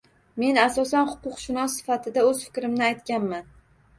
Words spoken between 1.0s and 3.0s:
huquqshunos sifatida oʻz fikrimni